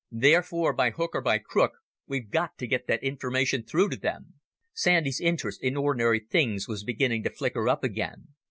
Therefore, 0.11 0.73
by 0.73 0.89
hook 0.89 1.11
or 1.13 1.21
by 1.21 1.37
crook, 1.37 1.73
we've 2.07 2.31
got 2.31 2.57
to 2.57 2.65
get 2.65 2.87
that 2.87 3.03
information 3.03 3.61
through 3.63 3.89
to 3.89 3.97
them." 3.99 4.33
Sandy's 4.73 5.21
interest 5.21 5.61
in 5.61 5.77
ordinary 5.77 6.19
things 6.21 6.67
was 6.67 6.83
beginning 6.83 7.21
to 7.21 7.29
flicker 7.29 7.69
up 7.69 7.83
again. 7.83 8.29